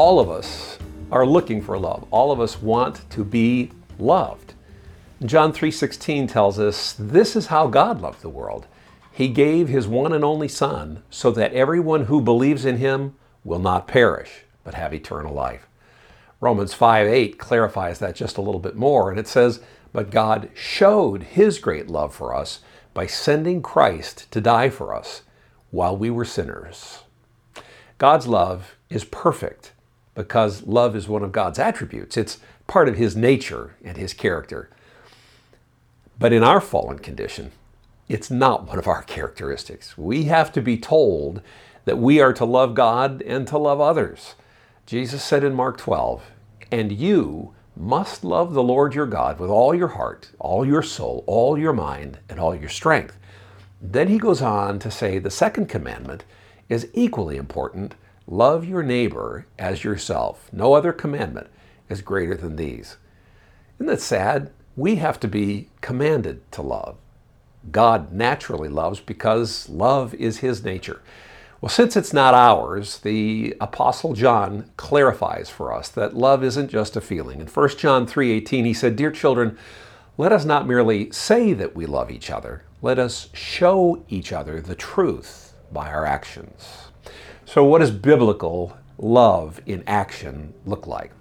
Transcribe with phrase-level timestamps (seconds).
[0.00, 0.78] All of us
[1.10, 2.06] are looking for love.
[2.12, 4.54] All of us want to be loved.
[5.24, 8.68] John 3:16 tells us, "This is how God loved the world.
[9.10, 13.58] He gave his one and only son so that everyone who believes in him will
[13.58, 15.66] not perish, but have eternal life."
[16.40, 19.58] Romans 5:8 clarifies that just a little bit more and it says,
[19.92, 22.60] "But God showed his great love for us
[22.94, 25.22] by sending Christ to die for us
[25.72, 27.00] while we were sinners."
[27.98, 29.72] God's love is perfect
[30.18, 32.16] because love is one of God's attributes.
[32.16, 34.68] It's part of his nature and his character.
[36.18, 37.52] But in our fallen condition,
[38.08, 39.96] it's not one of our characteristics.
[39.96, 41.40] We have to be told
[41.84, 44.34] that we are to love God and to love others.
[44.86, 46.24] Jesus said in Mark 12,
[46.72, 51.22] And you must love the Lord your God with all your heart, all your soul,
[51.28, 53.16] all your mind, and all your strength.
[53.80, 56.24] Then he goes on to say the second commandment
[56.68, 57.94] is equally important
[58.28, 60.50] love your neighbor as yourself.
[60.52, 61.48] No other commandment
[61.88, 62.98] is greater than these.
[63.76, 64.50] Isn't that sad?
[64.76, 66.98] We have to be commanded to love.
[67.72, 71.00] God naturally loves because love is his nature.
[71.60, 76.96] Well, since it's not ours, the apostle John clarifies for us that love isn't just
[76.96, 77.40] a feeling.
[77.40, 79.58] In 1 John 3:18 he said, "Dear children,
[80.16, 84.60] let us not merely say that we love each other, let us show each other
[84.60, 86.88] the truth by our actions."
[87.48, 91.12] So what does biblical love in action look like?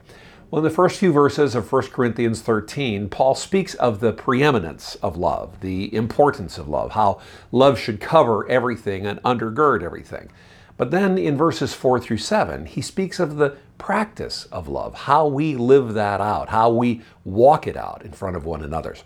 [0.51, 4.95] Well, in the first few verses of 1 Corinthians 13, Paul speaks of the preeminence
[4.95, 7.21] of love, the importance of love, how
[7.53, 10.29] love should cover everything and undergird everything.
[10.75, 15.27] But then in verses 4 through 7, he speaks of the practice of love, how
[15.27, 18.97] we live that out, how we walk it out in front of one another.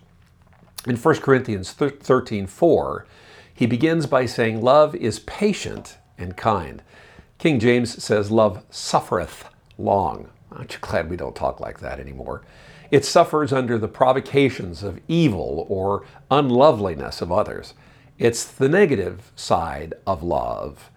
[0.88, 3.06] In 1 Corinthians 13 4,
[3.54, 6.82] he begins by saying, Love is patient and kind.
[7.42, 10.30] King James says, Love suffereth long.
[10.52, 12.44] Aren't you glad we don't talk like that anymore?
[12.92, 17.74] It suffers under the provocations of evil or unloveliness of others.
[18.20, 20.92] It's the negative side of love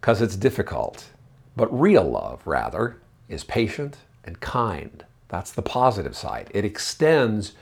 [0.00, 1.10] because it's difficult.
[1.54, 2.96] But real love, rather,
[3.28, 5.04] is patient and kind.
[5.28, 6.50] That's the positive side.
[6.54, 7.52] It extends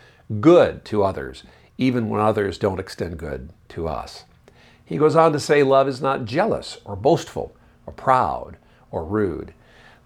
[0.40, 1.42] good to others,
[1.78, 4.22] even when others don't extend good to us.
[4.84, 7.56] He goes on to say, Love is not jealous or boastful
[7.86, 8.56] or proud
[8.90, 9.54] or rude.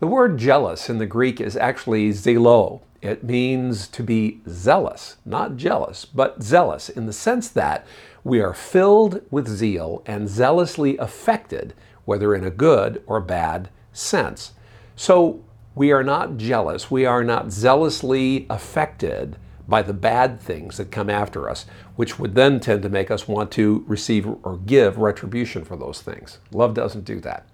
[0.00, 2.83] The word jealous in the Greek is actually zelo.
[3.03, 7.87] It means to be zealous, not jealous, but zealous in the sense that
[8.25, 11.75] we are filled with zeal and zealously affected,
[12.05, 14.53] whether in a good or bad sense.
[14.97, 15.44] So
[15.75, 19.37] we are not jealous, we are not zealously affected
[19.69, 23.28] by the bad things that come after us, which would then tend to make us
[23.28, 26.38] want to receive or give retribution for those things.
[26.53, 27.47] Love doesn't do that.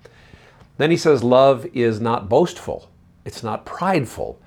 [0.77, 2.91] Then he says, Love is not boastful,
[3.25, 4.41] it's not prideful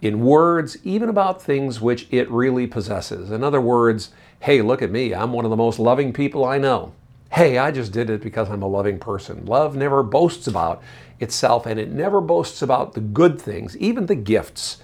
[0.00, 3.30] in words, even about things which it really possesses.
[3.30, 6.58] In other words, hey, look at me, I'm one of the most loving people I
[6.58, 6.92] know.
[7.32, 9.44] Hey, I just did it because I'm a loving person.
[9.44, 10.82] Love never boasts about
[11.20, 14.78] itself and it never boasts about the good things, even the gifts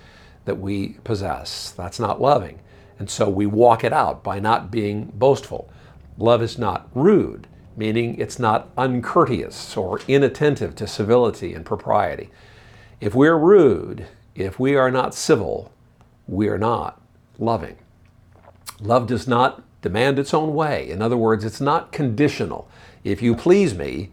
[0.45, 1.71] that we possess.
[1.71, 2.59] That's not loving.
[2.99, 5.71] And so we walk it out by not being boastful.
[6.19, 7.47] Love is not rude
[7.77, 12.31] meaning it's not uncourteous or inattentive to civility and propriety.
[13.01, 15.73] If we're rude, if we are not civil,
[16.27, 17.01] we are not
[17.39, 17.77] loving.
[18.81, 20.89] Love does not demand its own way.
[20.89, 22.69] In other words, it's not conditional.
[23.03, 24.13] If you please me,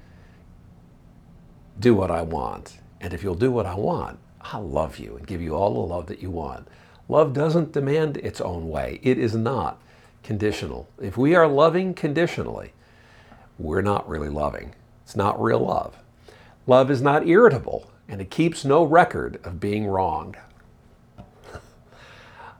[1.80, 2.78] do what I want.
[3.00, 5.94] And if you'll do what I want, I'll love you and give you all the
[5.94, 6.68] love that you want.
[7.08, 9.00] Love doesn't demand its own way.
[9.02, 9.82] It is not
[10.24, 10.88] conditional.
[11.02, 12.74] If we are loving conditionally,
[13.57, 14.73] we're not really loving.
[15.03, 15.97] It's not real love.
[16.67, 20.38] Love is not irritable, and it keeps no record of being wronged.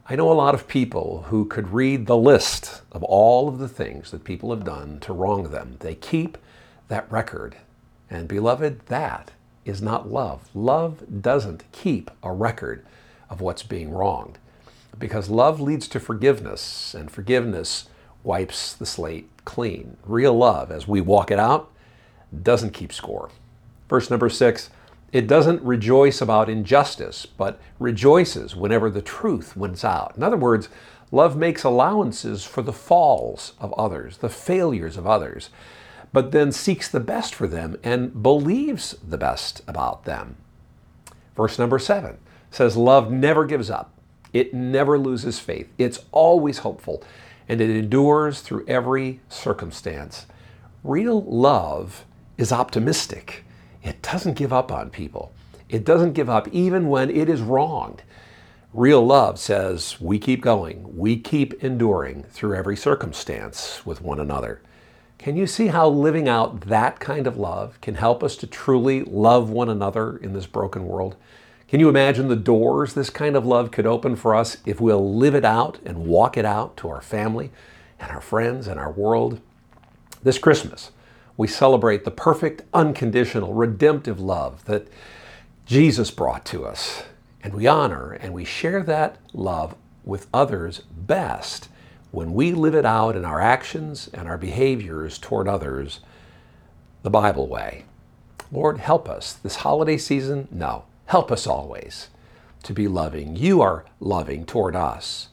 [0.07, 3.69] I know a lot of people who could read the list of all of the
[3.69, 5.78] things that people have done to wrong them.
[5.79, 6.38] They keep
[6.88, 7.58] that record.
[8.09, 9.32] And beloved, that
[9.64, 10.49] is not love.
[10.53, 12.85] Love doesn't keep a record
[13.29, 14.37] of what's being wronged
[14.97, 17.90] because love leads to forgiveness, and forgiveness
[18.23, 19.97] wipes the slate clean.
[20.06, 21.72] Real love, as we walk it out,
[22.44, 23.29] doesn't keep score.
[23.90, 24.70] Verse number six
[25.12, 30.14] it doesn't rejoice about injustice, but rejoices whenever the truth wins out.
[30.16, 30.70] In other words,
[31.12, 35.50] love makes allowances for the falls of others, the failures of others,
[36.14, 40.38] but then seeks the best for them and believes the best about them.
[41.35, 42.18] Verse number seven
[42.50, 43.94] says, Love never gives up,
[44.32, 47.03] it never loses faith, it's always hopeful
[47.52, 50.26] and it endures through every circumstance.
[50.86, 52.06] Real love
[52.38, 53.44] is optimistic.
[53.84, 55.34] It doesn't give up on people.
[55.68, 58.03] It doesn't give up even when it is wronged.
[58.74, 64.62] Real love says we keep going, we keep enduring through every circumstance with one another.
[65.18, 69.04] Can you see how living out that kind of love can help us to truly
[69.04, 71.18] love one another in this broken world?
[71.72, 75.16] Can you imagine the doors this kind of love could open for us if we'll
[75.16, 77.50] live it out and walk it out to our family
[77.97, 79.40] and our friends and our world?
[80.22, 80.91] This Christmas,
[81.38, 84.90] we celebrate the perfect, unconditional, redemptive love that
[85.66, 87.03] Jesus brought to us.
[87.41, 89.73] And we honor and we share that love
[90.03, 91.70] with others best
[92.12, 96.02] when we live it out in our actions and our behaviors toward others
[97.03, 97.85] the Bible way.
[98.52, 100.50] Lord, help us this holiday season.
[100.52, 102.08] No, Help us always
[102.63, 103.35] to be loving.
[103.35, 105.28] You are loving toward us.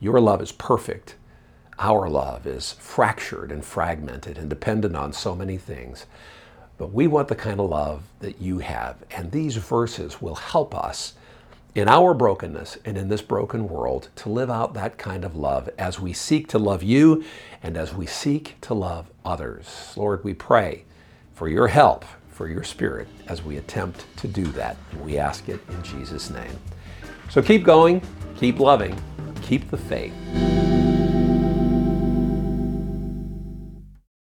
[0.00, 1.14] Your love is perfect.
[1.78, 6.06] Our love is fractured and fragmented and dependent on so many things.
[6.78, 8.96] But we want the kind of love that you have.
[9.12, 11.14] And these verses will help us
[11.76, 15.70] in our brokenness and in this broken world to live out that kind of love
[15.78, 17.22] as we seek to love you
[17.62, 19.92] and as we seek to love others.
[19.94, 20.86] Lord, we pray
[21.34, 24.76] for your help for your spirit as we attempt to do that.
[25.02, 26.58] We ask it in Jesus' name.
[27.30, 28.02] So keep going,
[28.36, 29.00] keep loving,
[29.42, 30.12] keep the faith.